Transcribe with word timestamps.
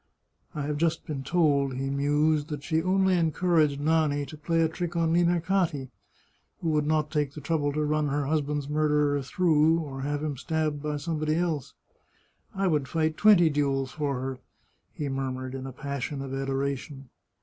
"I 0.55 0.63
have 0.63 0.77
just 0.77 1.05
been 1.05 1.21
told," 1.23 1.75
he 1.75 1.91
mused," 1.91 2.47
that 2.49 2.63
she 2.63 2.81
only 2.81 3.15
encouraged 3.15 3.79
Nani 3.79 4.25
to 4.25 4.35
play 4.35 4.63
a 4.63 4.67
trick 4.67 4.95
on 4.95 5.13
Limercati, 5.13 5.91
who 6.59 6.69
would 6.69 6.87
not 6.87 7.11
take 7.11 7.33
the 7.35 7.39
trouble 7.39 7.71
to 7.73 7.83
run 7.83 8.07
her 8.07 8.25
husband's 8.25 8.67
murderer 8.67 9.21
through, 9.21 9.77
or 9.79 10.01
have 10.01 10.23
him 10.23 10.37
stabbed 10.37 10.81
by 10.81 10.97
somebody 10.97 11.35
else. 11.35 11.75
I 12.55 12.65
would 12.65 12.87
fight 12.87 13.15
twenty 13.15 13.51
duels 13.51 13.91
for 13.91 14.19
her!" 14.19 14.39
he 14.91 15.07
murmured 15.07 15.53
in 15.53 15.67
a 15.67 15.71
passion 15.71 16.23
of 16.23 16.33
adoration. 16.33 17.09